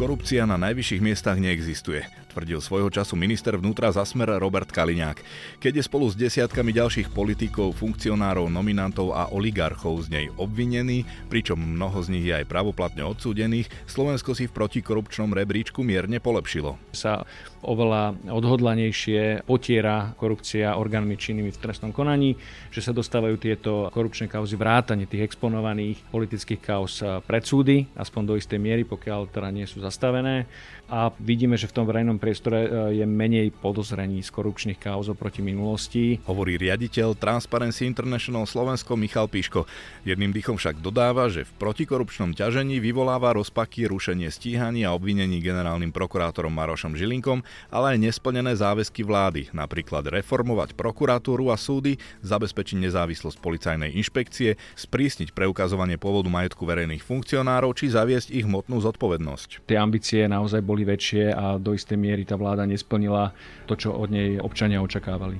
[0.00, 5.20] korupcia na najvyšších miestach neexistuje, tvrdil svojho času minister vnútra za smer Robert Kaliňák.
[5.60, 11.60] Keď je spolu s desiatkami ďalších politikov, funkcionárov, nominantov a oligarchov z nej obvinený, pričom
[11.60, 16.80] mnoho z nich je aj pravoplatne odsúdených, Slovensko si v protikorupčnom rebríčku mierne polepšilo.
[16.96, 17.28] Sa
[17.64, 22.36] oveľa odhodlanejšie potiera korupcia orgánmi činnými v trestnom konaní,
[22.72, 28.34] že sa dostávajú tieto korupčné kauzy vrátane tých exponovaných politických kauz pred súdy, aspoň do
[28.36, 30.48] istej miery, pokiaľ teda nie sú zastavené.
[30.90, 32.68] A vidíme, že v tom verejnom priestore e,
[32.98, 36.18] je menej podozrení z korupčných kauz oproti minulosti.
[36.26, 39.70] Hovorí riaditeľ Transparency International Slovensko Michal Piško.
[40.02, 45.94] Jedným dýchom však dodáva, že v protikorupčnom ťažení vyvoláva rozpaky rušenie stíhaní a obvinení generálnym
[45.94, 53.38] prokurátorom Marošom Žilinkom, ale aj nesplnené záväzky vlády, napríklad reformovať prokuratúru a súdy, zabezpečiť nezávislosť
[53.38, 59.68] policajnej inšpekcie, sprísniť preukazovanie pôvodu majetku verejných funkcionárov či zaviesť ich hmotnú zodpovednosť.
[59.68, 63.32] Tie ambície naozaj boli väčšie a do istej miery tá vláda nesplnila
[63.70, 65.38] to, čo od nej občania očakávali.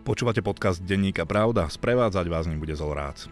[0.00, 3.28] Počúvate podcast Denníka Pravda, sprevádzať vás ním bude Zolrác.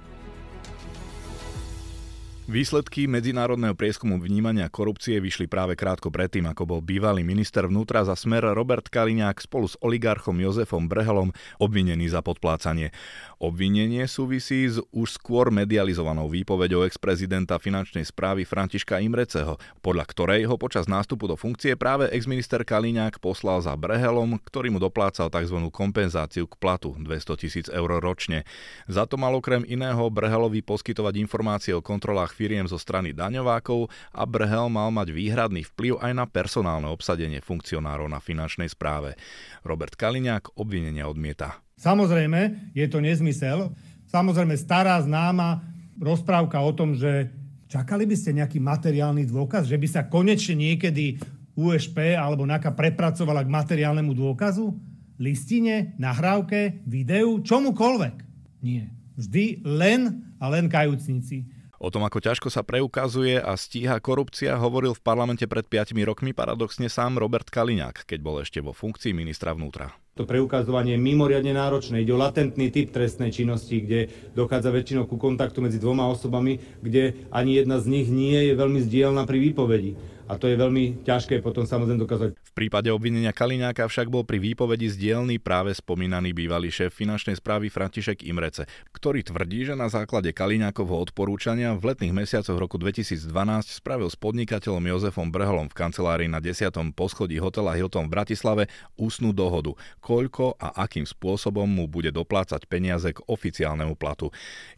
[2.49, 8.17] Výsledky medzinárodného prieskumu vnímania korupcie vyšli práve krátko predtým, ako bol bývalý minister vnútra za
[8.17, 12.89] smer Robert Kaliňák spolu s oligarchom Jozefom Brehelom obvinený za podplácanie.
[13.37, 20.57] Obvinenie súvisí s už skôr medializovanou výpovedou ex-prezidenta finančnej správy Františka Imreceho, podľa ktorej ho
[20.57, 25.69] počas nástupu do funkcie práve ex-minister Kaliňák poslal za Brehelom, ktorý mu doplácal tzv.
[25.69, 28.49] kompenzáciu k platu 200 tisíc eur ročne.
[28.89, 34.23] Za to mal okrem iného Brehelovi poskytovať informácie o kontrolách firiem zo strany daňovákov a
[34.23, 39.19] Brehel mal mať výhradný vplyv aj na personálne obsadenie funkcionárov na finančnej správe.
[39.67, 41.59] Robert Kaliňák obvinenia odmieta.
[41.83, 43.75] Samozrejme, je to nezmysel.
[44.07, 45.67] Samozrejme, stará známa
[45.99, 47.35] rozprávka o tom, že
[47.67, 51.19] čakali by ste nejaký materiálny dôkaz, že by sa konečne niekedy
[51.59, 54.79] USP alebo NAKA prepracovala k materiálnemu dôkazu?
[55.19, 58.17] Listine, nahrávke, videu, čomukoľvek.
[58.63, 58.95] Nie.
[59.19, 61.58] Vždy len a len kajúcnici.
[61.79, 66.35] O tom, ako ťažko sa preukazuje a stíha korupcia, hovoril v parlamente pred 5 rokmi
[66.35, 69.95] paradoxne sám Robert Kaliňák, keď bol ešte vo funkcii ministra vnútra.
[70.19, 72.03] To preukazovanie je mimoriadne náročné.
[72.03, 77.31] Ide o latentný typ trestnej činnosti, kde dochádza väčšinou ku kontaktu medzi dvoma osobami, kde
[77.31, 81.41] ani jedna z nich nie je veľmi zdielna pri výpovedi a to je veľmi ťažké
[81.41, 82.31] potom samozrejme dokázať.
[82.37, 87.73] V prípade obvinenia Kaliňáka však bol pri výpovedi zdielný práve spomínaný bývalý šéf finančnej správy
[87.73, 93.25] František Imrece, ktorý tvrdí, že na základe Kaliňákovho odporúčania v letných mesiacoch roku 2012
[93.73, 96.69] spravil s podnikateľom Jozefom Brholom v kancelárii na 10.
[96.93, 98.65] poschodí hotela Hilton v Bratislave
[99.01, 99.73] úsnu dohodu,
[100.05, 104.29] koľko a akým spôsobom mu bude doplácať peniaze k oficiálnemu platu.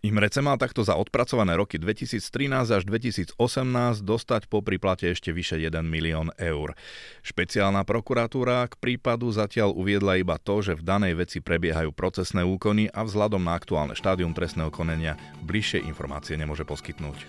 [0.07, 2.23] Imrece mal takto za odpracované roky 2013
[2.71, 3.35] až 2018
[4.07, 6.77] dostať po priplate ešte vyše 1 milión eur.
[7.25, 12.93] Špeciálna prokuratúra k prípadu zatiaľ uviedla iba to, že v danej veci prebiehajú procesné úkony
[12.93, 17.25] a vzhľadom na aktuálne štádium trestného konenia bližšie informácie nemôže poskytnúť.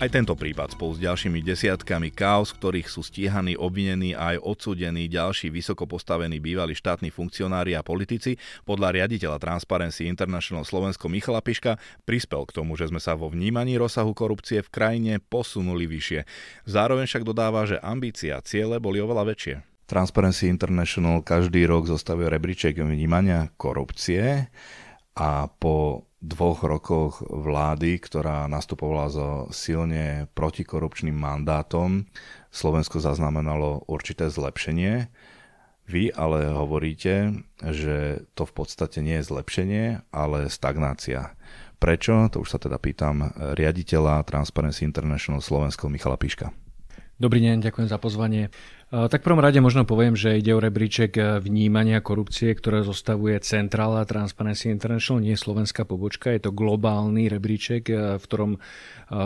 [0.00, 5.12] Aj tento prípad spolu s ďalšími desiatkami kaos, ktorých sú stíhaní, obvinení a aj odsúdení
[5.12, 11.76] ďalší vysoko postavení bývalí štátni funkcionári a politici, podľa riaditeľa Transparency International Slovensko Michala Piška
[12.08, 16.24] prispel k tomu, že sme sa vo vnímaní rozsahu korupcie v krajine posunuli vyššie.
[16.64, 19.84] Zároveň však dodáva, že ambícia a ciele boli oveľa väčšie.
[19.84, 24.48] Transparency International každý rok zostavuje rebríček vnímania korupcie
[25.16, 32.04] a po dvoch rokoch vlády, ktorá nastupovala so silne protikorupčným mandátom,
[32.52, 35.08] Slovensko zaznamenalo určité zlepšenie.
[35.90, 39.84] Vy ale hovoríte, že to v podstate nie je zlepšenie,
[40.14, 41.34] ale stagnácia.
[41.80, 42.28] Prečo?
[42.30, 46.52] To už sa teda pýtam riaditeľa Transparency International Slovensko Michala Piška.
[47.20, 48.48] Dobrý deň, ďakujem za pozvanie.
[48.90, 53.38] Tak v prvom rade možno poviem, že ide o rebríček e, vnímania korupcie, ktoré zostavuje
[53.38, 58.58] Centrála Transparency International, nie slovenská pobočka, je to globálny rebríček, e, v ktorom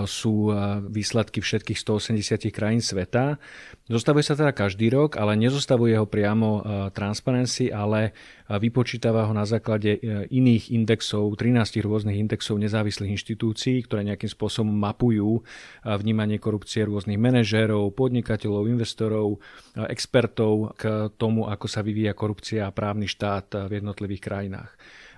[0.08, 0.48] sú
[0.88, 3.36] výsledky všetkých 180 krajín sveta.
[3.84, 6.64] Zostavuje sa teda každý rok, ale nezostavuje ho priamo
[6.96, 8.16] Transparency, ale
[8.48, 10.00] vypočítava ho na základe
[10.32, 15.44] iných indexov, 13 rôznych indexov nezávislých inštitúcií, ktoré nejakým spôsobom mapujú
[15.84, 19.44] vnímanie korupcie rôznych manažérov, podnikateľov, investorov,
[19.88, 24.70] expertov k tomu, ako sa vyvíja korupcia a právny štát v jednotlivých krajinách.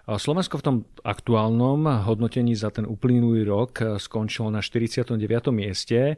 [0.06, 5.18] Slovensko v tom aktuálnom hodnotení za ten uplynulý rok skončilo na 49.
[5.50, 6.14] mieste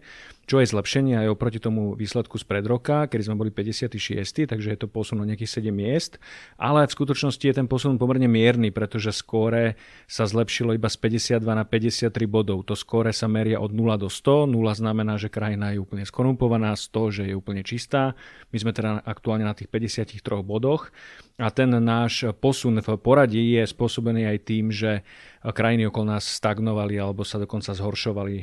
[0.48, 4.68] čo je zlepšenie aj oproti tomu výsledku z pred roka, kedy sme boli 56, takže
[4.72, 6.16] je to posun o nejakých 7 miest,
[6.56, 9.76] ale v skutočnosti je ten posun pomerne mierny, pretože skóre
[10.08, 10.96] sa zlepšilo iba z
[11.36, 12.64] 52 na 53 bodov.
[12.64, 16.72] To skóre sa meria od 0 do 100, 0 znamená, že krajina je úplne skorumpovaná,
[16.72, 18.16] 100, že je úplne čistá.
[18.48, 20.88] My sme teda aktuálne na tých 53 bodoch
[21.36, 25.04] a ten náš posun v poradí je spôsobený aj tým, že
[25.42, 28.36] krajiny okolo nás stagnovali alebo sa dokonca zhoršovali.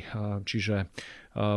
[0.44, 0.88] Čiže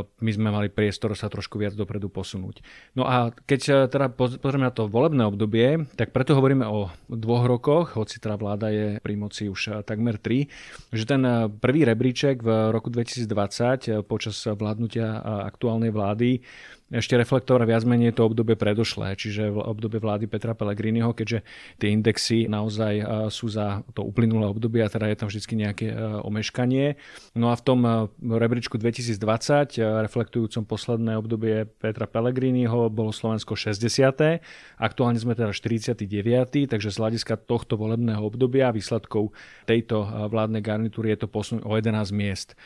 [0.03, 2.59] my sme mali priestor sa trošku viac dopredu posunúť.
[2.99, 7.95] No a keď teda pozrieme na to volebné obdobie, tak preto hovoríme o dvoch rokoch,
[7.95, 10.51] hoci teda vláda je pri moci už takmer tri,
[10.91, 11.23] že ten
[11.63, 16.43] prvý rebríček v roku 2020 počas vládnutia aktuálnej vlády
[16.89, 21.45] ešte reflektovať viac menej to obdobie predošlé, čiže v obdobie vlády Petra Pellegriniho, keďže
[21.77, 25.87] tie indexy naozaj e, sú za to uplynulé obdobie a teda je tam vždy nejaké
[25.93, 25.95] e,
[26.25, 26.97] omeškanie.
[27.37, 34.41] No a v tom e, rebríčku 2020, reflektujúcom posledné obdobie Petra Pellegriniho, bolo Slovensko 60.
[34.81, 36.09] Aktuálne sme teda 49.
[36.65, 39.31] takže z hľadiska tohto volebného obdobia výsledkov
[39.69, 40.01] tejto
[40.33, 42.57] vládnej garnitúry je to posun o 11 miest.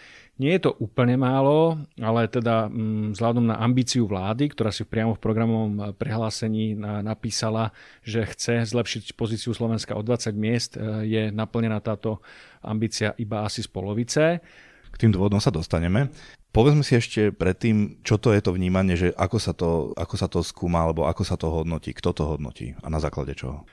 [0.41, 5.13] Nie je to úplne málo, ale teda mm, vzhľadom na ambíciu vlády, ktorá si priamo
[5.13, 6.74] v programovom eh, prehlásení
[7.06, 7.69] napísala,
[8.01, 12.18] že chce zlepšiť pozíciu Slovenska o 20 miest, eh, je naplnená táto
[12.65, 14.41] ambícia iba asi z polovice.
[14.89, 16.09] K tým dôvodom sa dostaneme.
[16.53, 20.30] Povedzme si ešte predtým, čo to je to vnímanie, že ako sa to, ako sa
[20.30, 23.65] to skúma, alebo ako sa to hodnotí, kto to hodnotí a na základe čoho.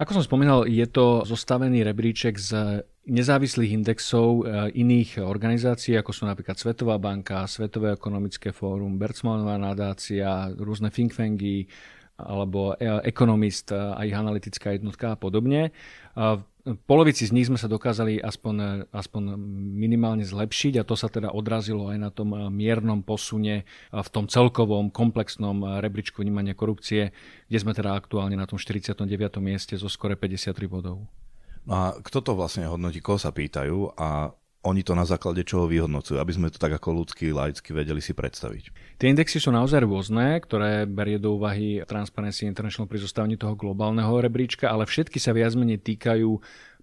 [0.00, 6.24] Ako som spomínal, je to zostavený rebríček z nezávislých indexov e, iných organizácií, ako sú
[6.24, 11.68] napríklad Svetová banka, Svetové ekonomické fórum, Bercmanová nadácia, rôzne think tanky,
[12.16, 15.68] alebo e, ekonomist a ich analytická jednotka a podobne.
[16.84, 19.36] Polovici z nich sme sa dokázali aspoň, aspoň
[19.76, 24.92] minimálne zlepšiť a to sa teda odrazilo aj na tom miernom posune v tom celkovom
[24.92, 27.16] komplexnom rebríčku vnímania korupcie,
[27.48, 29.08] kde sme teda aktuálne na tom 49.
[29.40, 31.08] mieste zo skore 53 bodov.
[31.68, 35.64] No a kto to vlastne hodnotí, koho sa pýtajú a oni to na základe čoho
[35.64, 38.96] vyhodnocujú, aby sme to tak ako ľudský, laicky vedeli si predstaviť.
[39.00, 44.12] Tie indexy sú naozaj rôzne, ktoré berie do úvahy Transparency International pri zostavení toho globálneho
[44.20, 46.28] rebríčka, ale všetky sa viac menej týkajú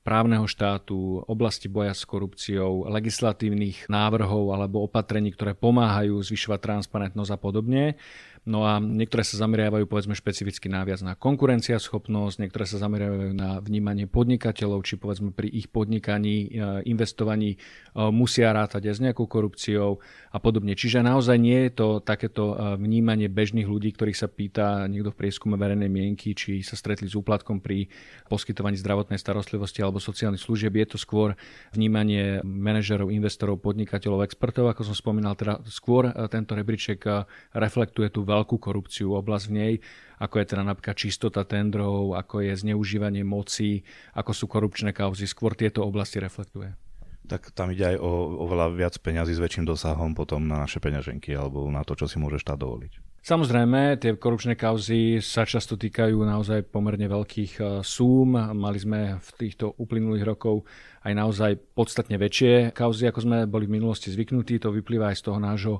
[0.01, 7.37] právneho štátu, oblasti boja s korupciou, legislatívnych návrhov alebo opatrení, ktoré pomáhajú zvyšovať transparentnosť a
[7.37, 7.99] podobne.
[8.47, 14.07] No a niektoré sa zameriavajú povedzme špecificky náviac na konkurenciaschopnosť, niektoré sa zameriavajú na vnímanie
[14.07, 16.49] podnikateľov, či povedzme pri ich podnikaní, e,
[16.87, 17.57] investovaní e,
[18.07, 19.99] musia rátať aj s nejakou korupciou
[20.31, 20.79] a podobne.
[20.79, 25.27] Čiže naozaj nie je to takéto e, vnímanie bežných ľudí, ktorých sa pýta niekto v
[25.27, 27.91] prieskume verejnej mienky, či sa stretli s úplatkom pri
[28.31, 30.71] poskytovaní zdravotnej starostlivosti alebo sociálnych služieb.
[30.79, 31.35] Je to skôr
[31.75, 37.03] vnímanie manažerov, investorov, podnikateľov, expertov, ako som spomínal, teda skôr tento rebríček
[37.51, 39.73] reflektuje tú veľ veľkú korupciu, oblasť v nej,
[40.21, 45.25] ako je teda napríklad čistota tendrov, ako je zneužívanie moci, ako sú korupčné kauzy.
[45.25, 46.73] Skôr tieto oblasti reflektuje.
[47.27, 51.35] Tak tam ide aj o oveľa viac peňazí s väčším dosahom potom na naše peňaženky
[51.35, 53.06] alebo na to, čo si môže štát dovoliť.
[53.27, 58.39] Samozrejme, tie korupčné kauzy sa často týkajú naozaj pomerne veľkých e, súm.
[58.39, 60.63] Mali sme v týchto uplynulých rokov
[61.03, 64.63] aj naozaj podstatne väčšie kauzy, ako sme boli v minulosti zvyknutí.
[64.63, 65.75] To vyplýva aj z toho nášho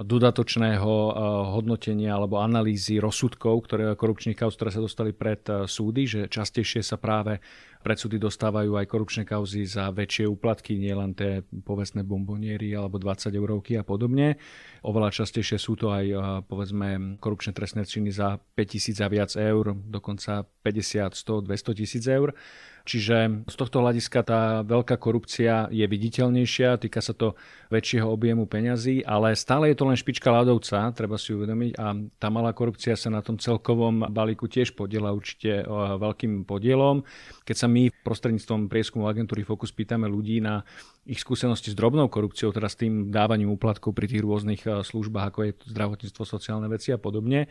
[0.00, 1.12] dodatočného eh,
[1.52, 6.80] hodnotenia alebo analýzy rozsudkov ktoré, korupčných kauz, ktoré sa dostali pred eh, súdy, že častejšie
[6.80, 7.40] sa práve
[7.80, 13.32] pred súdy dostávajú aj korupčné kauzy za väčšie úplatky, nielen tie povestné bomboniery alebo 20
[13.32, 14.36] eurovky a podobne.
[14.84, 19.72] Oveľa častejšie sú to aj eh, povedzme korupčné trestné činy za 5000 a viac eur,
[19.72, 22.36] dokonca 50, 100, 200 tisíc eur.
[22.84, 27.36] Čiže z tohto hľadiska tá veľká korupcia je viditeľnejšia, týka sa to
[27.70, 31.86] väčšieho objemu peňazí, ale stále je to len špička ľadovca, treba si uvedomiť a
[32.18, 35.62] tá malá korupcia sa na tom celkovom balíku tiež podiela určite
[36.00, 37.06] veľkým podielom.
[37.46, 40.66] Keď sa my prostredníctvom prieskumu agentúry Focus pýtame ľudí na
[41.06, 45.40] ich skúsenosti s drobnou korupciou, teda s tým dávaním úplatkov pri tých rôznych službách, ako
[45.48, 47.50] je zdravotníctvo, sociálne veci a podobne,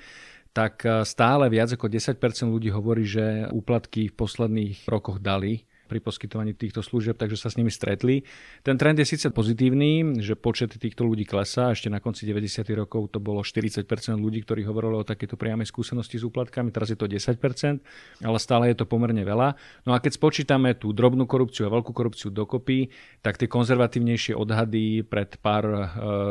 [0.52, 2.18] tak eh, stále viac ako 10%
[2.50, 7.58] ľudí hovorí, že úplatky v posledných rokoch dali pri poskytovaní týchto služieb, takže sa s
[7.58, 8.22] nimi stretli.
[8.62, 12.62] Ten trend je síce pozitívny, že počet týchto ľudí klesá, ešte na konci 90.
[12.78, 13.90] rokov to bolo 40%
[14.22, 18.70] ľudí, ktorí hovorili o takéto priamej skúsenosti s úplatkami, teraz je to 10%, ale stále
[18.70, 19.58] je to pomerne veľa.
[19.90, 22.94] No a keď spočítame tú drobnú korupciu a veľkú korupciu dokopy,
[23.26, 25.78] tak tie konzervatívnejšie odhady pred pár e,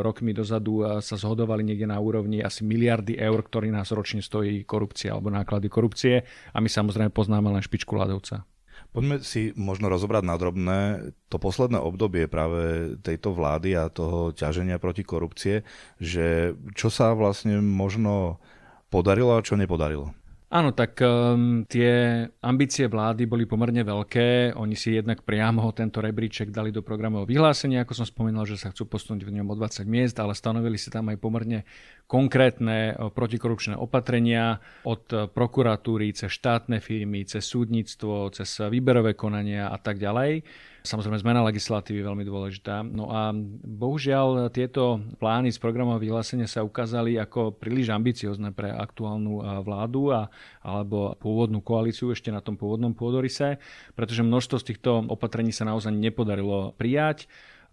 [0.04, 4.62] rokmi dozadu e, sa zhodovali niekde na úrovni asi miliardy eur, ktorý nás ročne stojí
[4.68, 6.22] korupcia alebo náklady korupcie
[6.52, 8.44] a my samozrejme poznáme len špičku ľadovca.
[8.88, 10.80] Poďme si možno rozobrať na drobné
[11.28, 15.62] to posledné obdobie práve tejto vlády a toho ťaženia proti korupcie,
[16.00, 18.40] že čo sa vlastne možno
[18.88, 20.17] podarilo a čo nepodarilo.
[20.48, 24.56] Áno, tak um, tie ambície vlády boli pomerne veľké.
[24.56, 28.72] Oni si jednak priamo tento rebríček dali do programového vyhlásenia, ako som spomínal, že sa
[28.72, 31.68] chcú posunúť v ňom o 20 miest, ale stanovili si tam aj pomerne
[32.08, 34.56] konkrétne protikorupčné opatrenia
[34.88, 40.48] od e, prokuratúry cez štátne firmy, cez súdnictvo, cez výberové konania a tak ďalej.
[40.82, 42.86] Samozrejme, zmena legislatívy je veľmi dôležitá.
[42.86, 43.34] No a
[43.66, 50.30] bohužiaľ tieto plány z programového vyhlásenia sa ukázali ako príliš ambiciozne pre aktuálnu vládu a,
[50.64, 53.58] alebo pôvodnú koalíciu ešte na tom pôvodnom pôdorise,
[53.98, 57.28] pretože množstvo z týchto opatrení sa naozaj nepodarilo prijať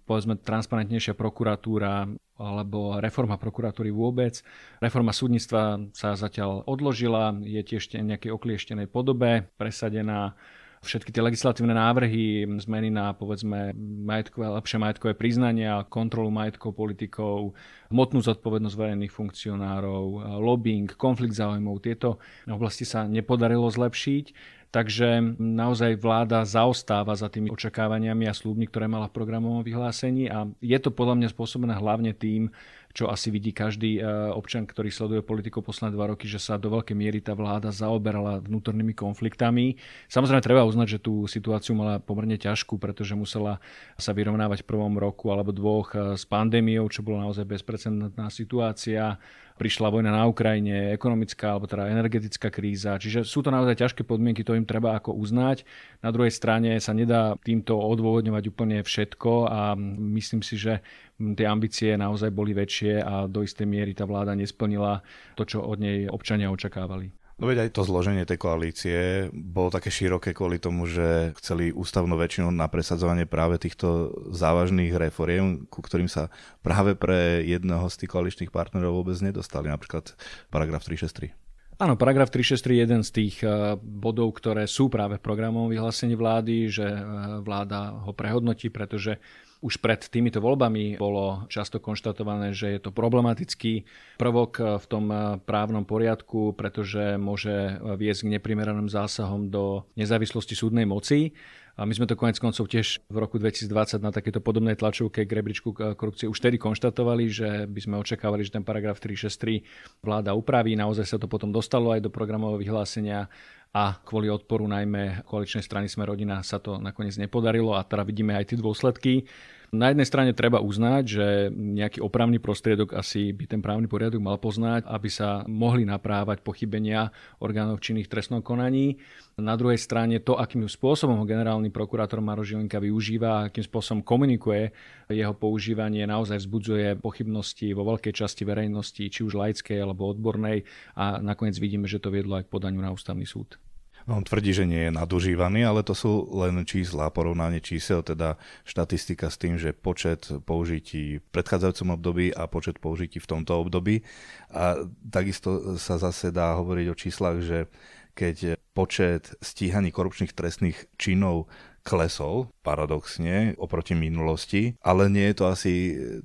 [0.06, 2.06] povedzme transparentnejšia prokuratúra
[2.38, 4.38] alebo reforma prokuratúry vôbec.
[4.78, 10.38] Reforma súdnictva sa zatiaľ odložila, je tiež v nejakej oklieštenej podobe presadená
[10.86, 13.74] všetky tie legislatívne návrhy, zmeny na povedzme
[14.06, 17.58] majetkové, lepšie majetkové priznania, kontrolu majetkov politikov,
[17.90, 24.54] hmotnú zodpovednosť verejných funkcionárov, lobbying, konflikt záujmov, tieto oblasti sa nepodarilo zlepšiť.
[24.76, 30.52] Takže naozaj vláda zaostáva za tými očakávaniami a slúbmi, ktoré mala v programovom vyhlásení a
[30.60, 32.52] je to podľa mňa spôsobené hlavne tým,
[32.96, 36.72] čo asi vidí každý e, občan, ktorý sleduje politiku posledné dva roky, že sa do
[36.72, 39.76] veľkej miery tá vláda zaoberala vnútornými konfliktami.
[40.08, 43.60] Samozrejme treba uznať, že tú situáciu mala pomerne ťažkú, pretože musela
[44.00, 49.20] sa vyrovnávať v prvom roku alebo dvoch e, s pandémiou, čo bola naozaj bezprecedentná situácia
[49.56, 53.00] prišla vojna na Ukrajine, ekonomická alebo teda energetická kríza.
[53.00, 55.64] Čiže sú to naozaj ťažké podmienky, to im treba ako uznať.
[56.04, 59.80] Na druhej strane sa nedá týmto odôvodňovať úplne všetko a
[60.20, 60.84] myslím si, že
[61.18, 65.00] tie ambície naozaj boli väčšie a do istej miery tá vláda nesplnila
[65.40, 67.12] to, čo od nej občania očakávali.
[67.36, 72.16] No veď aj to zloženie tej koalície bolo také široké kvôli tomu, že chceli ústavnú
[72.16, 76.32] väčšinu na presadzovanie práve týchto závažných reforiem, ku ktorým sa
[76.64, 80.16] práve pre jedného z tých koaličných partnerov vôbec nedostali, napríklad
[80.48, 81.36] paragraf 363.
[81.76, 86.16] Áno, paragraf 363 je jeden z tých eh, bodov, ktoré sú práve v programovom vyhlásení
[86.16, 87.04] vlády, že eh,
[87.44, 89.20] vláda ho prehodnotí, pretože
[89.64, 93.88] už pred týmito voľbami bolo často konštatované, že je to problematický
[94.20, 95.06] prvok v tom
[95.44, 101.32] právnom poriadku, pretože môže viesť k neprimeraným zásahom do nezávislosti súdnej moci.
[101.76, 105.32] A my sme to konec koncov tiež v roku 2020 na takéto podobnej tlačovke k
[105.36, 110.72] rebríčku korupcie už tedy konštatovali, že by sme očakávali, že ten paragraf 363 vláda upraví.
[110.80, 113.28] Naozaj sa to potom dostalo aj do programového vyhlásenia
[113.76, 118.32] a kvôli odporu najmä koaličnej strany Sme rodina sa to nakoniec nepodarilo a teda vidíme
[118.32, 119.28] aj tie dôsledky.
[119.76, 124.40] Na jednej strane treba uznať, že nejaký opravný prostriedok asi by ten právny poriadok mal
[124.40, 127.12] poznať, aby sa mohli naprávať pochybenia
[127.44, 129.04] orgánov činných trestnom konaní.
[129.36, 134.00] Na druhej strane to, akým spôsobom ho generálny prokurátor Maro Žilinka využíva a akým spôsobom
[134.00, 134.72] komunikuje,
[135.12, 140.64] jeho používanie naozaj vzbudzuje pochybnosti vo veľkej časti verejnosti, či už laickej alebo odbornej
[140.96, 143.60] a nakoniec vidíme, že to viedlo aj k podaniu na ústavný súd.
[144.06, 149.34] On tvrdí, že nie je nadužívaný, ale to sú len čísla, porovnanie čísel, teda štatistika
[149.34, 154.06] s tým, že počet použití v predchádzajúcom období a počet použití v tomto období.
[154.54, 154.78] A
[155.10, 157.66] takisto sa zase dá hovoriť o číslach, že
[158.14, 161.50] keď počet stíhaní korupčných trestných činov
[161.86, 165.74] klesol, paradoxne, oproti minulosti, ale nie je to asi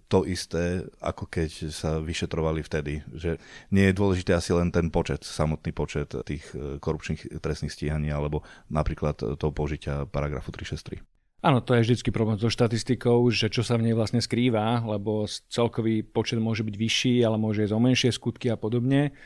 [0.08, 3.04] to isté, ako keď sa vyšetrovali vtedy.
[3.12, 3.36] Že
[3.68, 8.40] nie je dôležité asi len ten počet, samotný počet tých e, korupčných trestných stíhaní, alebo
[8.72, 11.04] napríklad toho použitia paragrafu 363.
[11.40, 15.24] Áno, to je vždycky problém so štatistikou, že čo sa v nej vlastne skrýva, lebo
[15.48, 19.16] celkový počet môže byť vyšší, ale môže ísť o menšie skutky a podobne.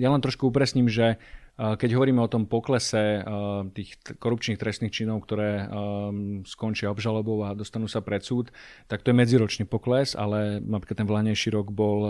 [0.00, 1.20] Ja len trošku upresním, že
[1.56, 3.24] keď hovoríme o tom poklese
[3.72, 5.64] tých korupčných trestných činov, ktoré
[6.44, 8.52] skončia obžalobou a dostanú sa pred súd,
[8.92, 12.04] tak to je medziročný pokles, ale napríklad ten vlánejší rok bol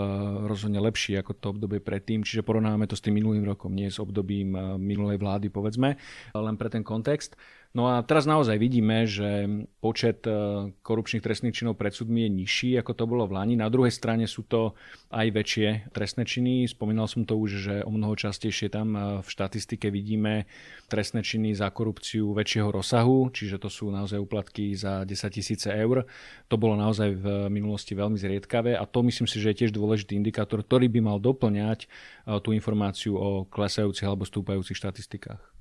[0.50, 4.02] rozhodne lepší ako to obdobie predtým, čiže porovnáme to s tým minulým rokom, nie s
[4.02, 5.94] obdobím minulej vlády, povedzme,
[6.34, 7.38] len pre ten kontext.
[7.76, 9.44] No a teraz naozaj vidíme, že
[9.84, 10.32] počet e,
[10.80, 13.52] korupčných trestných činov pred súdmi je nižší, ako to bolo v Lani.
[13.52, 14.72] Na druhej strane sú to
[15.12, 16.64] aj väčšie trestné činy.
[16.72, 20.48] Spomínal som to už, že o mnoho častejšie tam e, v štatistike vidíme
[20.88, 26.08] trestné činy za korupciu väčšieho rozsahu, čiže to sú naozaj úplatky za 10 tisíce eur.
[26.48, 30.16] To bolo naozaj v minulosti veľmi zriedkavé a to myslím si, že je tiež dôležitý
[30.16, 31.86] indikátor, ktorý by mal doplňať e,
[32.40, 35.56] tú informáciu o klesajúcich alebo stúpajúcich štatistikách.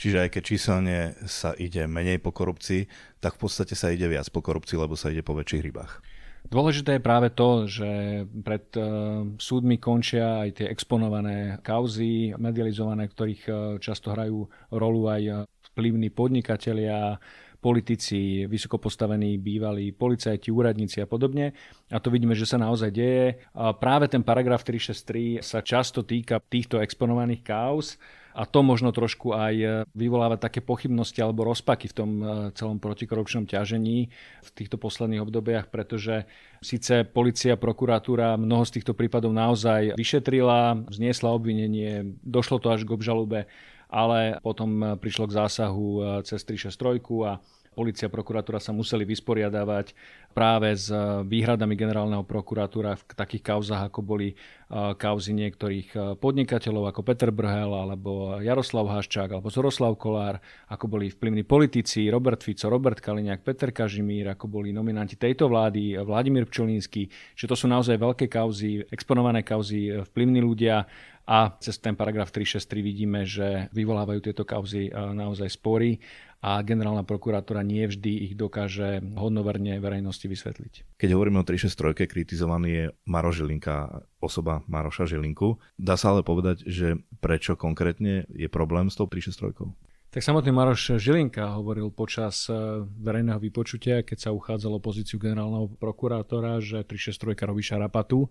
[0.00, 0.96] Čiže aj keď číselne
[1.28, 2.88] sa ide menej po korupcii,
[3.20, 6.00] tak v podstate sa ide viac po korupcii, lebo sa ide po väčších rybách.
[6.48, 13.42] Dôležité je práve to, že pred uh, súdmi končia aj tie exponované kauzy, medializované, ktorých
[13.44, 15.36] uh, často hrajú rolu aj uh,
[15.76, 17.20] vplyvní podnikatelia,
[17.60, 21.52] politici, vysoko postavení bývalí policajti, úradníci a podobne.
[21.92, 23.36] A to vidíme, že sa naozaj deje.
[23.52, 29.86] Práve ten paragraf 363 sa často týka týchto exponovaných kauz a to možno trošku aj
[29.90, 34.10] vyvoláva také pochybnosti alebo rozpaky v tom e, celom protikorupčnom ťažení
[34.42, 36.30] v týchto posledných obdobiach, pretože
[36.62, 42.94] síce policia, prokuratúra mnoho z týchto prípadov naozaj vyšetrila, zniesla obvinenie, došlo to až k
[42.94, 43.50] obžalube,
[43.90, 47.32] ale potom prišlo k zásahu e, cez 363 a
[47.70, 49.94] Polícia a prokuratúra sa museli vysporiadavať
[50.30, 50.88] práve s
[51.26, 54.28] výhradami generálneho prokuratúra v takých kauzach, ako boli
[54.70, 60.38] kauzy niektorých podnikateľov ako Peter Brhel alebo Jaroslav Haščák alebo Zoroslav Kolár,
[60.70, 65.98] ako boli vplyvní politici Robert Fico, Robert Kaliňák, Peter Kažimír, ako boli nominanti tejto vlády,
[65.98, 70.86] Vladimír Pčolínsky, že to sú naozaj veľké kauzy, exponované kauzy, vplyvní ľudia.
[71.30, 76.02] A cez ten paragraf 363 vidíme, že vyvolávajú tieto kauzy naozaj spory
[76.42, 81.00] a generálna prokurátora nie vždy ich dokáže hodnoverne verejnosti vysvetliť.
[81.00, 85.56] Keď hovoríme o 363, kritizovaný je Maro Žilinka, osoba Maroša Žilinku.
[85.78, 89.90] Dá sa ale povedať, že prečo konkrétne je problém s tou 363?
[90.10, 96.58] Tak samotný Maroš Žilinka hovoril počas e, verejného vypočutia, keď sa uchádzalo pozíciu generálneho prokurátora,
[96.58, 98.26] že 363 robí šarapatu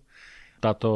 [0.60, 0.92] táto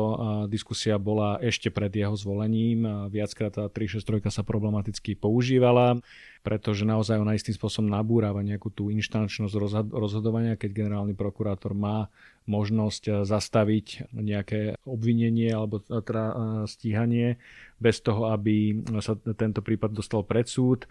[0.52, 3.08] diskusia bola ešte pred jeho zvolením.
[3.08, 5.98] Viackrát tá 363 sa problematicky používala,
[6.44, 9.56] pretože naozaj ona istým spôsobom nabúrava nejakú tú inštančnosť
[9.90, 12.12] rozhodovania, keď generálny prokurátor má
[12.44, 16.36] možnosť zastaviť nejaké obvinenie alebo teda
[16.68, 17.40] stíhanie
[17.80, 20.84] bez toho, aby sa tento prípad dostal pred súd.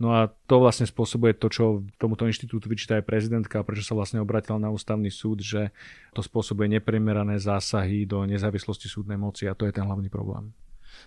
[0.00, 4.24] No a to vlastne spôsobuje to, čo tomuto inštitútu vyčíta aj prezidentka, prečo sa vlastne
[4.24, 5.76] obratila na ústavný súd, že
[6.16, 10.56] to spôsobuje neprimerané zásahy do nezávislosti súdnej moci a to je ten hlavný problém.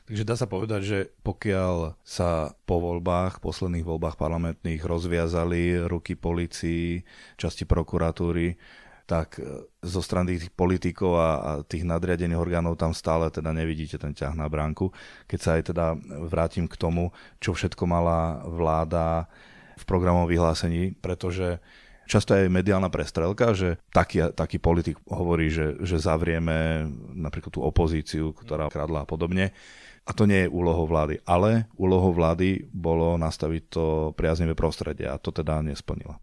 [0.05, 7.01] Takže dá sa povedať, že pokiaľ sa po voľbách, posledných voľbách parlamentných rozviazali ruky policii,
[7.35, 8.55] časti prokuratúry,
[9.03, 13.99] tak e, zo strany tých politikov a, a tých nadriadených orgánov tam stále teda nevidíte
[13.99, 14.91] ten ťah na bránku.
[15.27, 15.85] Keď sa aj teda
[16.27, 17.11] vrátim k tomu,
[17.43, 19.27] čo všetko mala vláda
[19.75, 21.59] v programovom vyhlásení, pretože
[22.07, 28.31] často je mediálna prestrelka, že taký, taký politik hovorí, že, že zavrieme napríklad tú opozíciu,
[28.31, 29.51] ktorá kradla a podobne.
[30.03, 31.23] A to nie je úlohou vlády.
[31.23, 33.85] Ale úlohou vlády bolo nastaviť to
[34.19, 36.19] priaznivé prostredie a to teda nesplnila.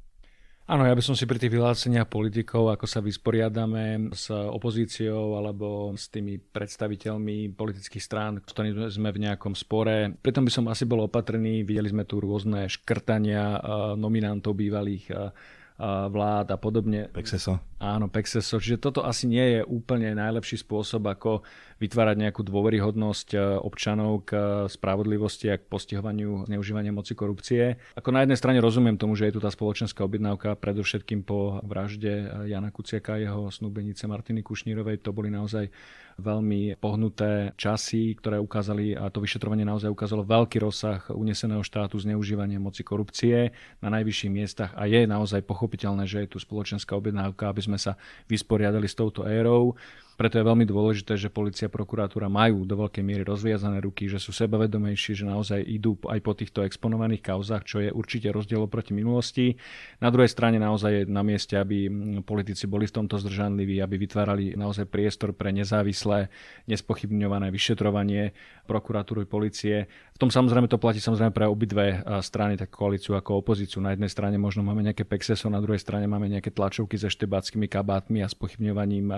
[0.70, 5.90] Áno, ja by som si pri tých vyhláseniach politikov, ako sa vysporiadame s opozíciou alebo
[5.98, 10.14] s tými predstaviteľmi politických strán, ktorými sme v nejakom spore.
[10.22, 11.66] Pritom by som asi bol opatrný.
[11.66, 13.60] Videli sme tu rôzne škrtania eh,
[13.98, 15.34] nominantov bývalých eh,
[15.80, 17.08] vlád a podobne.
[17.08, 17.58] Pexeso.
[17.80, 18.60] Áno, Pexeso.
[18.60, 21.40] Čiže toto asi nie je úplne najlepší spôsob, ako
[21.80, 24.36] vytvárať nejakú dôveryhodnosť e, občanov k
[24.68, 27.80] spravodlivosti a k postihovaniu zneužívania moci korupcie.
[27.96, 32.28] Ako na jednej strane rozumiem tomu, že je tu tá spoločenská objednávka, predovšetkým po vražde
[32.44, 35.00] Jana Kuciaka a jeho snúbenice Martiny Kušnírovej.
[35.00, 35.72] To boli naozaj
[36.20, 42.60] veľmi pohnuté časy, ktoré ukázali, a to vyšetrovanie naozaj ukázalo veľký rozsah uneseného štátu zneužívania
[42.60, 45.69] moci korupcie na najvyšších miestach a je naozaj pochopiteľné,
[46.08, 47.94] že je tu spoločenská objednávka, aby sme sa
[48.26, 49.78] vysporiadali s touto érou.
[50.20, 54.20] Preto je veľmi dôležité, že policia a prokuratúra majú do veľkej miery rozviazané ruky, že
[54.20, 58.92] sú sebavedomejší, že naozaj idú aj po týchto exponovaných kauzách, čo je určite rozdiel proti
[58.92, 59.56] minulosti.
[59.96, 61.88] Na druhej strane naozaj je na mieste, aby
[62.20, 66.28] politici boli v tomto zdržanliví, aby vytvárali naozaj priestor pre nezávislé,
[66.68, 68.36] nespochybňované vyšetrovanie
[68.68, 69.88] prokuratúry policie.
[69.88, 73.80] V tom samozrejme to platí samozrejme pre obidve strany, tak koalíciu ako opozíciu.
[73.80, 77.72] Na jednej strane možno máme nejaké pexeso, na druhej strane máme nejaké tlačovky so štebáckými
[77.72, 79.08] kabátmi a spochybňovaním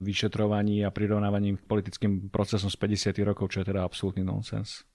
[0.00, 3.26] vyšetrovania vyšetrovaní a prirovnávaním k politickým procesom z 50.
[3.26, 4.86] rokov, čo je teda absolútny nonsens.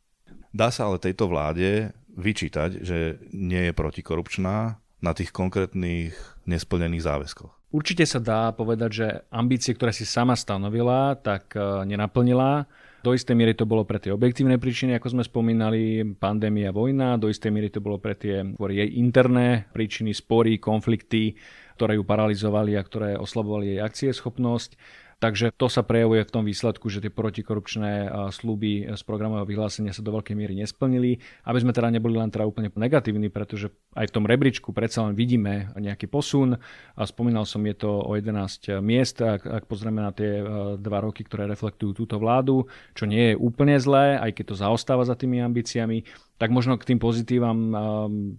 [0.55, 6.15] Dá sa ale tejto vláde vyčítať, že nie je protikorupčná na tých konkrétnych
[6.47, 7.51] nesplnených záväzkoch.
[7.75, 12.63] Určite sa dá povedať, že ambície, ktoré si sama stanovila, tak e, nenaplnila.
[13.03, 17.27] Do istej miery to bolo pre tie objektívne príčiny, ako sme spomínali, pandémia, vojna, do
[17.27, 21.35] istej miery to bolo pre tie jej interné príčiny, spory, konflikty,
[21.75, 24.79] ktoré ju paralizovali a ktoré oslabovali jej akcieschopnosť.
[25.15, 30.03] Takže to sa prejavuje v tom výsledku, že tie protikorupčné sluby z programového vyhlásenia sa
[30.03, 31.23] do veľkej miery nesplnili.
[31.47, 35.15] Aby sme teda neboli len teda úplne negatívni, pretože aj v tom rebríčku predsa len
[35.15, 36.59] vidíme nejaký posun.
[36.99, 40.43] A spomínal som, je to o 11 miest, ak, ak pozrieme na tie
[40.77, 45.07] dva roky, ktoré reflektujú túto vládu, čo nie je úplne zlé, aj keď to zaostáva
[45.07, 46.03] za tými ambíciami.
[46.35, 47.57] Tak možno k tým pozitívam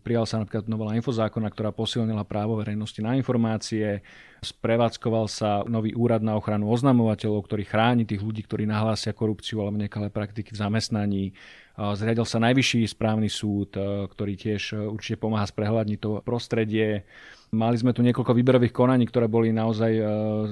[0.05, 4.05] prijal sa napríklad novela infozákona, ktorá posilnila právo verejnosti na informácie,
[4.45, 9.81] sprevádzkoval sa nový úrad na ochranu oznamovateľov, ktorý chráni tých ľudí, ktorí nahlásia korupciu alebo
[9.81, 11.25] nekalé praktiky v zamestnaní.
[11.77, 13.73] Zriadil sa najvyšší správny súd,
[14.13, 17.09] ktorý tiež určite pomáha sprehľadniť to prostredie.
[17.57, 19.93] Mali sme tu niekoľko výberových konaní, ktoré boli naozaj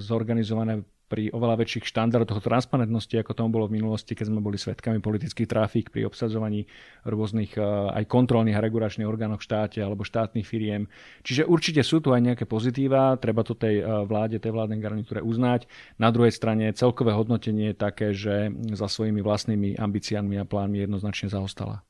[0.00, 4.98] zorganizované pri oveľa väčších štandardoch transparentnosti, ako tomu bolo v minulosti, keď sme boli svetkami
[4.98, 6.64] politických trafík pri obsadzovaní
[7.04, 7.62] rôznych eh,
[8.00, 10.88] aj kontrolných a regulačných orgánov v štáte alebo štátnych firiem.
[11.22, 15.20] Čiže určite sú tu aj nejaké pozitíva, treba to tej eh, vláde, tej vládnej garnitúre
[15.20, 15.68] uznať.
[16.00, 21.30] Na druhej strane celkové hodnotenie je také, že za svojimi vlastnými ambíciami a plánmi jednoznačne
[21.30, 21.84] zaostala.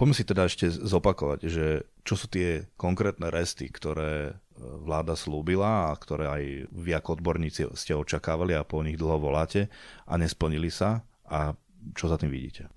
[0.00, 5.92] Poďme si teda ešte zopakovať, že čo sú tie konkrétne resty, ktoré e, vláda slúbila
[5.92, 9.68] a ktoré aj vy ako odborníci ste očakávali a po nich dlho voláte
[10.08, 11.52] a nesplnili sa a
[11.92, 12.72] čo za tým vidíte?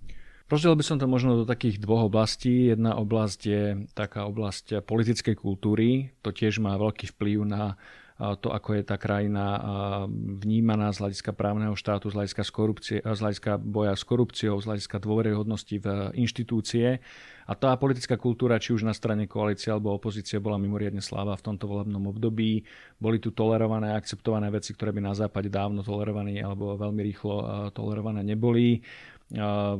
[0.51, 2.75] Rozdiel by som to možno do takých dvoch oblastí.
[2.75, 6.11] Jedna oblasť je taká oblasť politickej kultúry.
[6.27, 7.79] To tiež má veľký vplyv na
[8.17, 9.45] to, ako je tá krajina
[10.39, 12.43] vnímaná z hľadiska právneho štátu, z hľadiska,
[13.01, 17.01] z hľadiska boja s korupciou, z hľadiska dôveryhodnosti v inštitúcie.
[17.43, 21.45] A tá politická kultúra, či už na strane koalície alebo opozície, bola mimoriadne slávna v
[21.51, 22.63] tomto volebnom období.
[23.01, 27.35] Boli tu tolerované a akceptované veci, ktoré by na západe dávno tolerované alebo veľmi rýchlo
[27.75, 28.79] tolerované neboli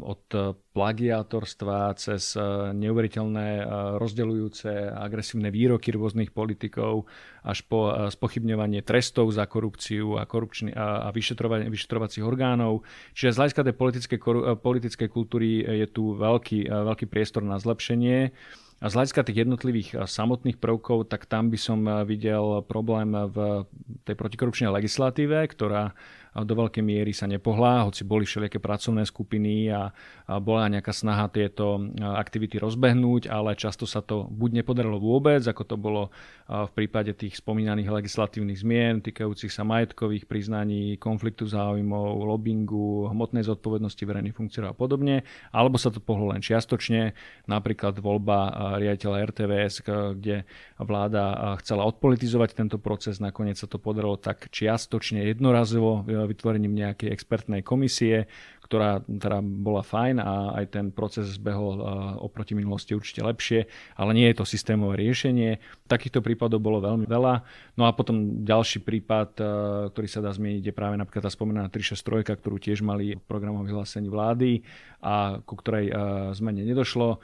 [0.02, 0.26] od
[0.74, 2.34] plagiátorstva cez
[2.74, 3.62] neuveriteľné
[4.02, 7.06] rozdeľujúce agresívne výroky rôznych politikov
[7.46, 12.82] až po spochybňovanie trestov za korupciu a, korupčný, a, a vyšetrovanie, vyšetrovacích orgánov.
[13.14, 14.20] Čiže z hľadiska tej politickej,
[14.58, 18.34] politickej kultúry je tu veľký, veľký priestor na zlepšenie.
[18.84, 23.64] A z hľadiska tých jednotlivých samotných prvkov, tak tam by som videl problém v
[24.04, 25.96] tej protikorupčnej legislatíve, ktorá
[26.34, 29.94] do veľkej miery sa nepohlá, hoci boli všelijaké pracovné skupiny a,
[30.42, 35.76] bola nejaká snaha tieto aktivity rozbehnúť, ale často sa to buď nepodarilo vôbec, ako to
[35.78, 36.10] bolo
[36.48, 44.00] v prípade tých spomínaných legislatívnych zmien týkajúcich sa majetkových priznaní, konfliktu záujmov, lobbingu, hmotnej zodpovednosti
[44.00, 47.12] verejných funkcií a podobne, alebo sa to pohlo len čiastočne,
[47.46, 48.38] napríklad voľba
[48.80, 49.74] riaditeľa RTVS,
[50.16, 50.48] kde
[50.80, 57.62] vláda chcela odpolitizovať tento proces, nakoniec sa to podarilo tak čiastočne jednorazovo vytvorením nejakej expertnej
[57.62, 58.26] komisie,
[58.64, 61.84] ktorá teda bola fajn a aj ten proces zbehol
[62.24, 63.68] oproti minulosti určite lepšie,
[64.00, 65.60] ale nie je to systémové riešenie.
[65.86, 67.44] Takýchto prípadov bolo veľmi veľa.
[67.76, 69.38] No a potom ďalší prípad,
[69.92, 73.68] ktorý sa dá zmieniť, je práve napríklad tá spomenaná 363, ktorú tiež mali v programovom
[73.68, 74.64] vyhlásení vlády
[75.04, 75.92] a ku ktorej
[76.34, 77.20] zmene nedošlo.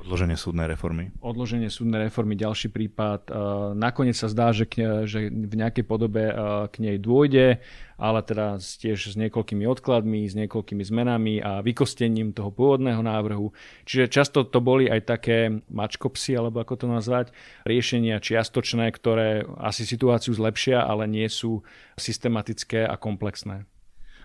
[0.00, 1.12] Odloženie súdnej reformy.
[1.22, 3.28] Odloženie súdnej reformy, ďalší prípad.
[3.76, 6.32] Nakoniec sa zdá, že, k, že v nejakej podobe
[6.68, 7.62] k nej dôjde,
[8.00, 13.54] ale teda tiež s niekoľkými odkladmi, s niekoľkými zmenami a vykostením toho pôvodného návrhu.
[13.86, 17.30] Čiže často to boli aj také mačkopsy, alebo ako to nazvať,
[17.62, 21.62] riešenia čiastočné, ktoré asi situáciu zlepšia, ale nie sú
[21.94, 23.70] systematické a komplexné.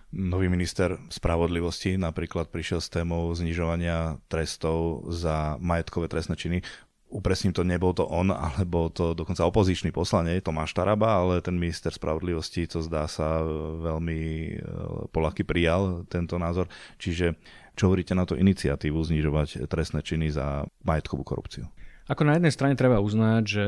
[0.08, 6.58] Nový minister spravodlivosti napríklad prišiel s témou znižovania trestov za majetkové trestné činy.
[7.12, 11.56] Upresním to, nebol to on, ale bol to dokonca opozičný poslanec Tomáš Taraba, ale ten
[11.60, 13.43] minister spravodlivosti, to zdá sa
[13.84, 14.52] veľmi e,
[15.12, 16.67] Polaky prijal tento názor.
[17.00, 17.36] Čiže
[17.76, 21.67] čo hovoríte na to iniciatívu znižovať trestné činy za majetkovú korupciu?
[22.08, 23.65] Ako na jednej strane treba uznať, že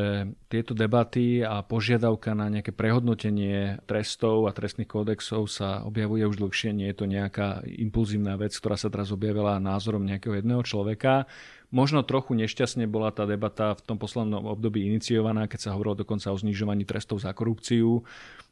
[0.48, 6.72] tieto debaty a požiadavka na nejaké prehodnotenie trestov a trestných kódexov sa objavuje už dlhšie.
[6.72, 11.28] Nie je to nejaká impulzívna vec, ktorá sa teraz objavila názorom nejakého jedného človeka.
[11.70, 16.34] Možno trochu nešťastne bola tá debata v tom poslednom období iniciovaná, keď sa hovorilo dokonca
[16.34, 18.02] o znižovaní trestov za korupciu,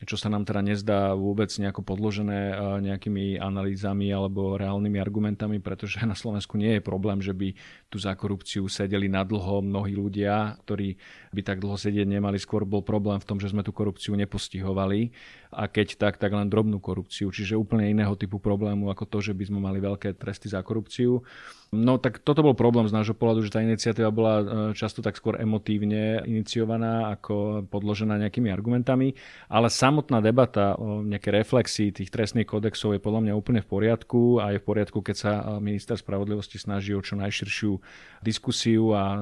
[0.06, 2.54] čo sa nám teda nezdá vôbec nejako podložené
[2.86, 7.58] nejakými analýzami alebo reálnymi argumentami, pretože na Slovensku nie je problém, že by
[7.90, 11.02] tu za korupciu sedeli na dlho mnohí ľudia, ktorí
[11.34, 12.38] by tak dlho sedieť nemali.
[12.38, 15.10] Skôr bol problém v tom, že sme tú korupciu nepostihovali
[15.52, 19.34] a keď tak, tak len drobnú korupciu, čiže úplne iného typu problému ako to, že
[19.34, 21.24] by sme mali veľké tresty za korupciu.
[21.68, 25.20] No tak toto bol problém z nášho pohľadu, že tá iniciatíva bola e, často tak
[25.20, 29.12] skôr emotívne iniciovaná ako podložená nejakými argumentami,
[29.52, 34.40] ale samotná debata o nejakej reflexii tých trestných kodexov je podľa mňa úplne v poriadku
[34.40, 37.76] a je v poriadku, keď sa minister spravodlivosti snaží o čo najširšiu
[38.24, 39.20] diskusiu a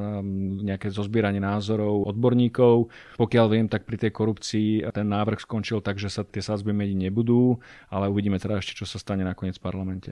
[0.62, 2.94] nejaké zozbieranie názorov odborníkov.
[3.18, 7.12] Pokiaľ viem, tak pri tej korupcii ten návrh skončil tak, že sa tie sázby meniť
[7.12, 7.60] nebudú,
[7.92, 10.12] ale uvidíme teda ešte, čo sa stane nakoniec v parlamente.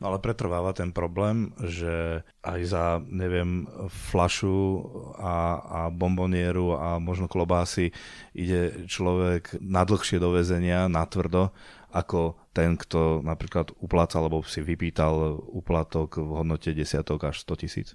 [0.00, 4.80] No ale pretrváva ten problém, že aj za, neviem, flašu
[5.20, 7.92] a, a bombonieru a možno klobásy
[8.32, 11.52] ide človek na do väzenia, na tvrdo,
[11.92, 17.88] ako ten, kto napríklad uplácal alebo si vypýtal uplatok v hodnote desiatok až 100 tisíc.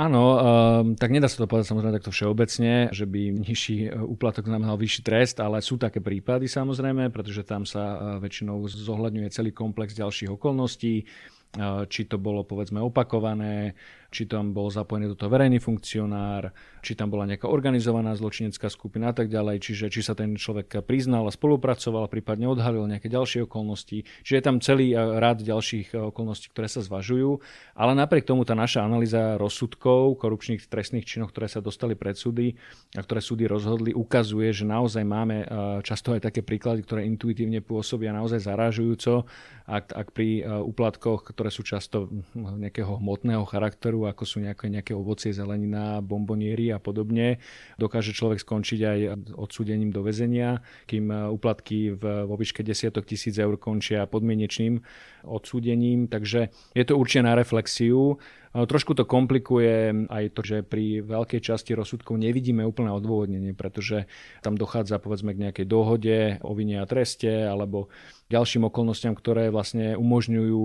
[0.00, 4.48] Áno, um, tak nedá sa to povedať samozrejme takto všeobecne, že by nižší e, úplatok
[4.48, 9.52] znamenal vyšší trest, ale sú také prípady samozrejme, pretože tam sa uh, väčšinou zohľadňuje celý
[9.52, 13.76] komplex ďalších okolností, uh, či to bolo povedzme opakované,
[14.10, 16.50] či tam bol zapojený do toho verejný funkcionár,
[16.82, 20.82] či tam bola nejaká organizovaná zločinecká skupina a tak ďalej, čiže či sa ten človek
[20.82, 24.02] priznal a spolupracoval, prípadne odhalil nejaké ďalšie okolnosti.
[24.26, 27.38] Čiže je tam celý eh, rád ďalších eh, okolností, ktoré sa zvažujú,
[27.78, 32.58] ale napriek tomu tá naša analýza rozsudkov, korupčných trestných činov, ktoré sa dostali pred súdy
[32.98, 35.46] a ktoré súdy rozhodli, ukazuje, že naozaj máme eh,
[35.86, 39.30] často aj také príklady, ktoré intuitívne pôsobia naozaj zarážujúco,
[39.70, 44.92] ak, ak pri úplatkoch, ktoré sú často hm, nejakého hmotného charakteru, ako sú nejaké, nejaké
[44.96, 47.42] ovocie, zelenina, bomboniery a podobne.
[47.76, 48.98] Dokáže človek skončiť aj
[49.36, 54.80] odsúdením do väzenia, kým úplatky v, vo výške desiatok tisíc eur končia podmienečným
[55.26, 56.08] odsúdením.
[56.08, 58.16] Takže je to určite na reflexiu.
[58.50, 64.10] Trošku to komplikuje aj to, že pri veľkej časti rozsudkov nevidíme úplné odôvodnenie, pretože
[64.42, 67.94] tam dochádza povedzme k nejakej dohode o vine a treste alebo
[68.26, 70.62] ďalším okolnostiam, ktoré vlastne umožňujú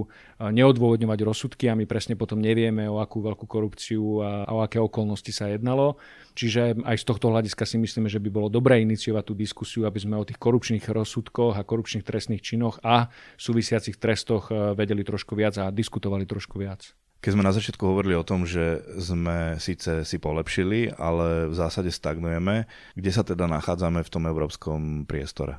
[0.49, 5.29] neodôvodňovať rozsudky a my presne potom nevieme, o akú veľkú korupciu a o aké okolnosti
[5.29, 6.01] sa jednalo.
[6.33, 10.01] Čiže aj z tohto hľadiska si myslíme, že by bolo dobré iniciovať tú diskusiu, aby
[10.01, 15.61] sme o tých korupčných rozsudkoch a korupčných trestných činoch a súvisiacich trestoch vedeli trošku viac
[15.61, 17.04] a diskutovali trošku viac.
[17.25, 21.89] Keď sme na začiatku hovorili o tom, že sme síce si polepšili, ale v zásade
[21.89, 25.57] stagnujeme, kde sa teda nachádzame v tom európskom priestore?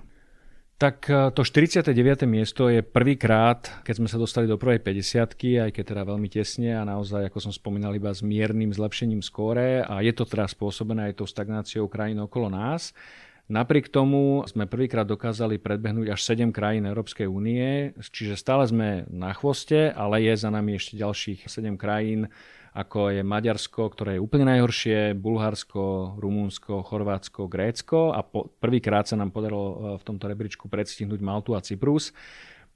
[0.79, 1.91] Tak e, to 49.
[2.31, 6.71] miesto je prvýkrát, keď sme sa dostali do prvej 50 aj keď teda veľmi tesne
[6.79, 11.11] a naozaj, ako som spomínal, iba s miernym zlepšením skóre a je to teda spôsobené
[11.11, 12.95] aj tou stagnáciou krajín okolo nás.
[13.47, 19.31] Napriek tomu sme prvýkrát dokázali predbehnúť až 7 krajín Európskej únie, čiže stále sme na
[19.39, 22.27] chvoste, ale je za nami ešte ďalších 7 krajín,
[22.75, 29.15] ako je Maďarsko, ktoré je úplne najhoršie, Bulharsko, Rumunsko, Chorvátsko, Grécko a po, prvýkrát sa
[29.15, 32.11] nám podarilo e, v tomto rebríčku predstihnúť Maltu a Cyprus.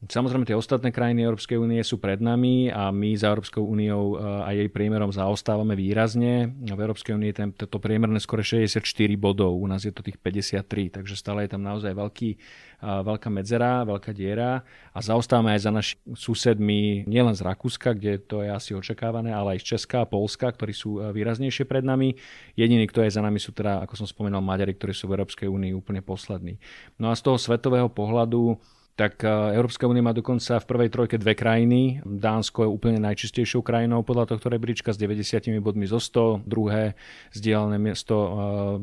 [0.01, 4.49] Samozrejme, tie ostatné krajiny Európskej únie sú pred nami a my za Európskou úniou eh,
[4.49, 6.57] a jej priemerom zaostávame výrazne.
[6.57, 8.81] V Európskej únii je to priemerné skore 64
[9.21, 12.41] bodov, u nás je to tých 53, takže stále je tam naozaj veľký, eh,
[12.81, 14.65] veľká medzera, veľká diera
[14.97, 19.61] a zaostávame aj za našimi susedmi, nielen z Rakúska, kde to je asi očakávané, ale
[19.61, 22.17] aj z Česka a Polska, ktorí sú eh, výraznejšie pred nami.
[22.57, 25.53] Jediní, kto je za nami, sú teda, ako som spomínal, Maďari, ktorí sú v Európskej
[25.53, 26.57] únii úplne poslední.
[26.97, 28.57] No a z toho svetového pohľadu
[28.98, 32.05] tak e, Európska únia má dokonca v prvej trojke dve krajiny.
[32.05, 36.44] Dánsko je úplne najčistejšou krajinou podľa tohto rebríčka s 90 bodmi zo 100.
[36.44, 36.98] Druhé
[37.33, 38.31] zdieľané miesto e,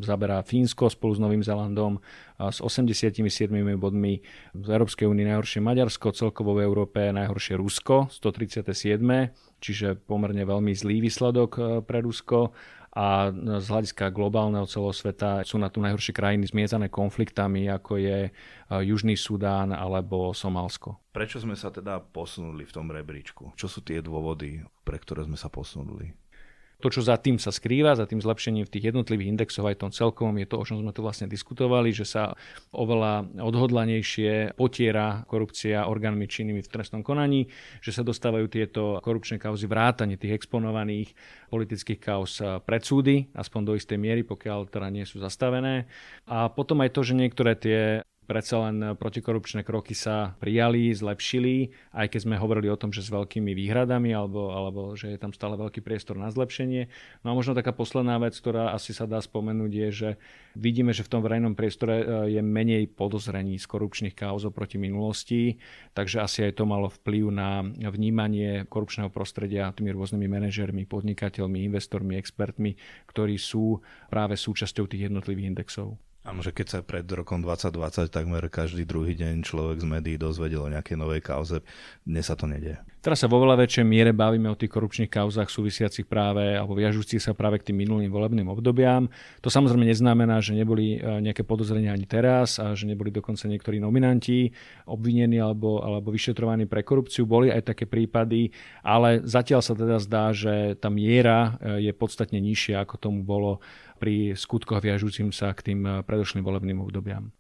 [0.01, 2.01] zaberá Fínsko spolu s Novým Zelandom
[2.37, 3.25] s 87
[3.81, 4.21] bodmi.
[4.53, 9.01] Z Európskej únie najhoršie Maďarsko, celkovo v Európe najhoršie Rusko, 137
[9.57, 12.53] čiže pomerne veľmi zlý výsledok e, pre Rusko
[12.97, 13.29] a
[13.61, 18.31] z hľadiska globálneho celého sveta sú na tu najhoršie krajiny zmiezané konfliktami, ako je e,
[18.89, 20.97] Južný Sudán alebo Somálsko.
[21.13, 23.53] Prečo sme sa teda posunuli v tom rebríčku?
[23.53, 26.09] Čo sú tie dôvody, pre ktoré sme sa posunuli?
[26.77, 29.89] To, čo za tým sa skrýva, za tým zlepšením v tých jednotlivých indexoch aj tom
[29.89, 32.37] celkovom, je to, o čom sme tu vlastne diskutovali, že sa
[32.69, 37.49] oveľa odhodlanejšie potiera korupcia orgánmi činnými v trestnom konaní,
[37.81, 41.17] že sa dostávajú tieto korupčné kauzy vrátane tých exponovaných
[41.49, 45.89] politických kauz pred súdy, aspoň do istej miery, pokiaľ teda nie sú zastavené.
[46.29, 52.11] A potom aj to, že niektoré tie predsa len protikorupčné kroky sa prijali, zlepšili, aj
[52.11, 55.55] keď sme hovorili o tom, že s veľkými výhradami alebo, alebo že je tam stále
[55.55, 56.91] veľký priestor na zlepšenie.
[57.23, 60.09] No a možno taká posledná vec, ktorá asi sa dá spomenúť, je, že
[60.59, 65.55] vidíme, že v tom verejnom priestore e, je menej podozrení z korupčných kauz proti minulosti,
[65.95, 72.19] takže asi aj to malo vplyv na vnímanie korupčného prostredia tými rôznymi manažermi, podnikateľmi, investormi,
[72.19, 72.75] expertmi,
[73.07, 73.79] ktorí sú
[74.11, 75.95] práve súčasťou tých jednotlivých indexov.
[76.27, 80.59] Áno, že keď sa pred rokom 2020 takmer každý druhý deň človek z médií dozvedel
[80.59, 81.63] o nejakej novej kauze,
[82.03, 82.75] dnes sa to nedie.
[82.97, 87.21] Teraz sa vo veľa väčšej miere bavíme o tých korupčných kauzách súvisiacich práve alebo viažúcich
[87.21, 89.07] sa práve k tým minulým volebným obdobiam.
[89.45, 93.77] To samozrejme neznamená, že neboli e, nejaké podozrenia ani teraz a že neboli dokonca niektorí
[93.77, 94.49] nominanti
[94.89, 97.29] obvinení alebo, alebo vyšetrovaní pre korupciu.
[97.29, 98.49] Boli aj také prípady,
[98.81, 103.61] ale zatiaľ sa teda zdá, že tá miera e, je podstatne nižšia, ako tomu bolo
[103.97, 107.33] pri skutkoch viažúcim sa k tým eh, predošlým volebným obdobiam.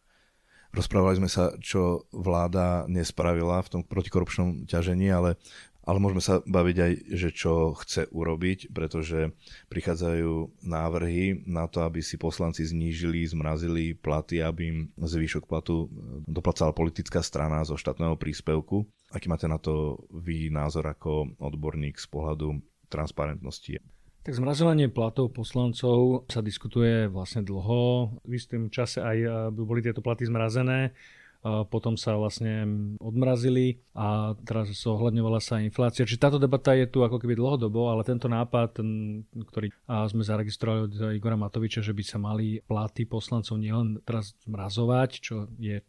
[0.77, 5.41] Rozprávali sme sa, čo vláda nespravila v tom protikorupčnom ťažení, ale
[5.87, 9.31] Ale môžeme sa baviť aj, že čo chce urobiť, pretože
[9.71, 15.87] prichádzajú návrhy na to, aby si poslanci znížili, zmrazili platy, aby im zvýšok platu
[16.27, 18.83] doplacala politická strana zo štátneho príspevku.
[19.15, 22.59] Aký máte na to vy názor ako odborník z pohľadu
[22.91, 23.79] transparentnosti?
[24.27, 28.11] Tak zmrazovanie platov poslancov sa diskutuje vlastne dlho.
[28.27, 29.23] V istom čase aj
[29.55, 30.91] by boli tieto platy zmrazené
[31.71, 32.65] potom sa vlastne
[32.99, 36.03] odmrazili a teraz zohľadňovala sa inflácia.
[36.03, 38.81] Čiže táto debata je tu ako keby dlhodobo, ale tento nápad,
[39.47, 39.71] ktorý
[40.11, 45.47] sme zaregistrovali od Igora Matoviča, že by sa mali platy poslancov nielen teraz zmrazovať, čo
[45.61, 45.79] je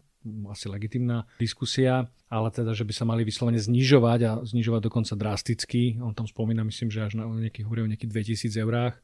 [0.50, 5.96] asi legitimná diskusia, ale teda, že by sa mali vyslovene znižovať a znižovať dokonca drasticky.
[6.02, 8.12] On tam spomína, myslím, že až na nejakých, o nejakých
[8.50, 8.94] 2000 eurách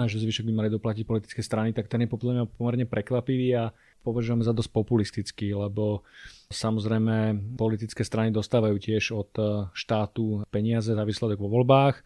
[0.00, 3.64] a že zvyšok by mali doplatiť politické strany, tak ten je pomerne prekvapivý a
[4.00, 6.00] považujeme za dosť populistický, lebo
[6.48, 12.00] samozrejme politické strany dostávajú tiež od eh, štátu peniaze za výsledok vo voľbách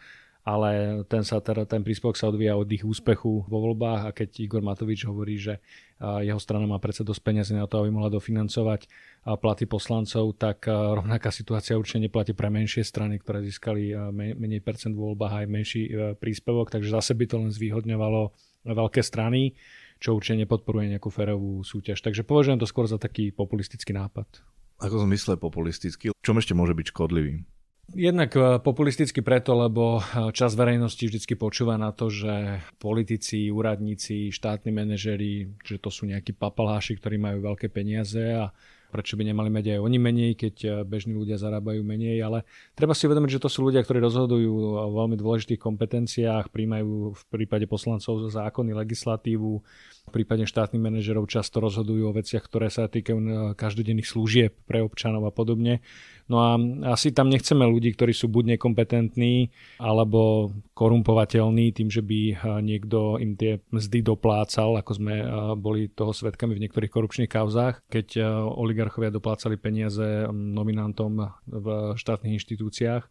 [0.50, 4.42] ale ten, sa teda, ten príspevok sa odvíja od ich úspechu vo voľbách a keď
[4.42, 5.62] Igor Matovič hovorí, že
[6.00, 8.90] jeho strana má predsa dosť peniazy na to, aby mohla dofinancovať
[9.38, 13.94] platy poslancov, tak rovnaká situácia určite neplatí pre menšie strany, ktoré získali
[14.34, 18.32] menej percent vo voľbách aj menší e, príspevok, takže zase by to len zvýhodňovalo
[18.64, 19.54] veľké strany,
[20.00, 22.00] čo určite nepodporuje nejakú férovú súťaž.
[22.00, 24.40] Takže považujem to skôr za taký populistický nápad.
[24.80, 26.16] Ako v zmysle populistický?
[26.24, 27.44] Čom ešte môže byť škodlivý?
[27.90, 34.30] Jednak e, populisticky preto, lebo e, čas verejnosti vždy počúva na to, že politici, úradníci,
[34.30, 38.54] štátni manažeri, že to sú nejakí papaláši, ktorí majú veľké peniaze a
[38.90, 42.46] prečo by nemali mať aj oni menej, keď e, bežní ľudia zarábajú menej, ale
[42.78, 47.22] treba si uvedomiť, že to sú ľudia, ktorí rozhodujú o veľmi dôležitých kompetenciách, príjmajú v
[47.26, 49.62] prípade poslancov zákony, legislatívu,
[50.10, 55.24] v prípade štátnych manažerov často rozhodujú o veciach, ktoré sa týkajú každodenných služieb pre občanov
[55.24, 55.78] a podobne.
[56.26, 56.58] No a
[56.90, 63.38] asi tam nechceme ľudí, ktorí sú buď nekompetentní, alebo korumpovateľní tým, že by niekto im
[63.38, 65.14] tie mzdy doplácal, ako sme
[65.54, 68.22] boli toho svetkami v niektorých korupčných kauzách, keď
[68.58, 73.06] oligarchovia doplácali peniaze nominantom v štátnych inštitúciách.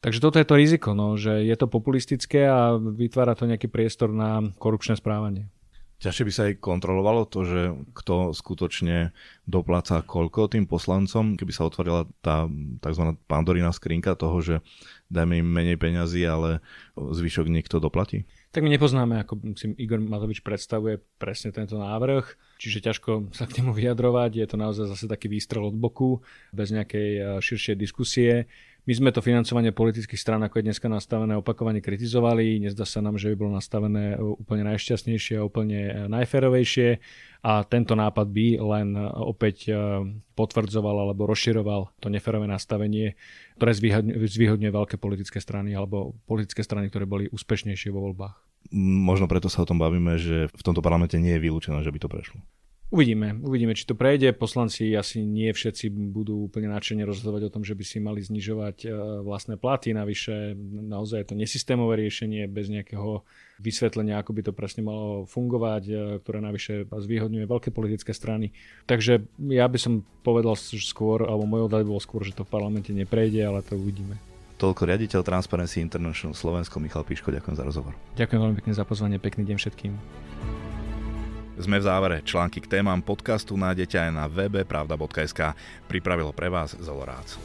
[0.00, 4.08] Takže toto je to riziko, no, že je to populistické a vytvára to nejaký priestor
[4.08, 5.52] na korupčné správanie.
[6.00, 7.60] Ťažšie by sa aj kontrolovalo to, že
[7.92, 9.12] kto skutočne
[9.44, 12.48] dopláca koľko tým poslancom, keby sa otvorila tá
[12.80, 13.20] tzv.
[13.28, 14.54] pandorína skrinka toho, že
[15.12, 16.64] dajme im menej peňazí, ale
[16.96, 18.24] zvyšok niekto doplatí?
[18.50, 22.24] Tak my nepoznáme, ako si Igor Matovič predstavuje presne tento návrh,
[22.58, 24.42] čiže ťažko sa k nemu vyjadrovať.
[24.42, 28.48] Je to naozaj zase taký výstrel od boku, bez nejakej eh, širšej diskusie.
[28.88, 32.64] My sme to financovanie politických strán, ako je dneska nastavené, opakovane kritizovali.
[32.64, 36.88] Nezdá sa nám, že by bolo nastavené úplne najšťastnejšie a úplne e, najférovejšie.
[37.44, 39.72] A tento nápad by len e, opäť e,
[40.32, 43.20] potvrdzoval alebo rozširoval to neférové nastavenie,
[43.60, 43.76] ktoré
[44.24, 48.36] zvýhodňuje veľké politické strany alebo politické strany, ktoré boli úspešnejšie vo voľbách.
[48.72, 51.98] Možno preto sa o tom bavíme, že v tomto parlamente nie je vylúčené, že by
[52.00, 52.40] to prešlo.
[52.90, 54.34] Uvidíme, uvidíme, či to prejde.
[54.34, 58.76] Poslanci asi nie všetci budú úplne nadšene rozhodovať o tom, že by si mali znižovať
[58.82, 58.88] e,
[59.22, 59.94] vlastné platy.
[59.94, 60.58] Navyše
[60.90, 63.22] naozaj je to nesystémové riešenie bez nejakého
[63.62, 68.50] vysvetlenia, ako by to presne malo fungovať, e, ktoré navyše zvýhodňuje veľké politické strany.
[68.90, 72.90] Takže ja by som povedal skôr, alebo môj odhľad bol skôr, že to v parlamente
[72.90, 74.18] neprejde, ale to uvidíme.
[74.58, 77.94] Toľko riaditeľ Transparency International Slovensko Michal Píško, ďakujem za rozhovor.
[78.18, 79.94] Ďakujem veľmi pekne za pozvanie, pekný deň všetkým.
[81.60, 82.16] Sme v závere.
[82.24, 85.52] Články k témam podcastu nájdete aj na webe pravda.sk.
[85.84, 87.36] Pripravilo pre vás Zolorác.